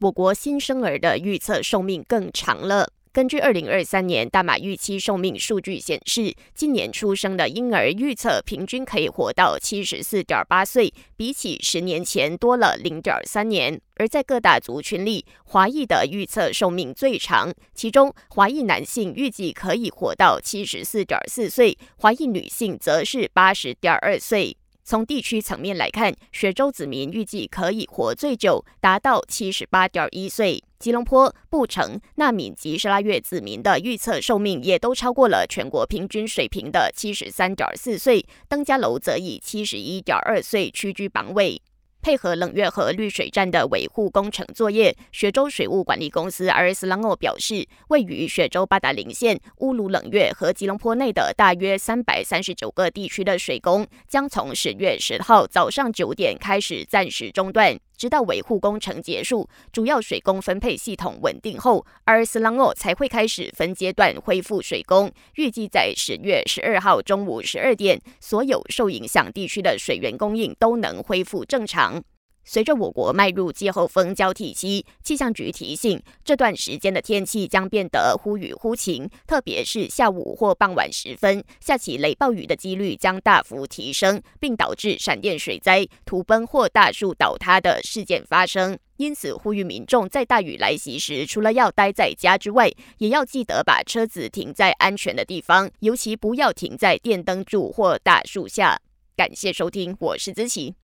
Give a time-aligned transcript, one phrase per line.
[0.00, 2.92] 我国新生儿的预测寿命更长了。
[3.10, 13.80] 根据二零二三年大马预期寿命数据显示，今年出生的婴儿预测平均可以活到七十四点八岁，比起十年前多了零点三年。
[13.96, 24.56] 而在各大族群里，华裔的预测寿命最长，其中华裔男性预计可以活到七十四点四岁，华裔女性则是八十点二岁。
[24.88, 41.60] 从地区层面来看，雪州子民预计可以活最久，达到七十八点一岁；吉隆坡、布城、纳敏及沙拉越子民的预测寿命也都超过了全国平均水平的七十三点四岁，登嘉楼则以七十一点二岁屈居榜尾。
[42.00, 57.78] 配合冷月河绿水站的维护工程作业，雪州水务管理公司 RSLANO 表示，位于雪州八达岭县、乌鲁冷月和吉隆坡内的大约三百三十九个地区的水工，将从十月十号早上九点开始暂时中断。
[57.98, 65.12] 直到维护工程结束，主要水工分配系统稳定后，阿斯朗奥才会开始分阶段恢复水工。
[65.34, 72.00] 预计在十月十二号中午十二点，所有受影响地区的水源供应都能恢复正常。
[72.50, 88.78] 随着我国迈入季候风交替期，气象局提醒，这段时间的天气将变得忽雨忽晴，特别是下午或傍晚时分，下起雷暴雨的几率将大幅提升，并导致闪电水灾、土崩或大树倒塌的事件发生。
[88.96, 98.80] 因此，呼吁民众在大雨来袭时，除了要待在家之外，也要记得把车子停在安全的地方，尤其不要停在电灯柱或大树下。
[99.14, 100.74] 感谢收听，我是子琪。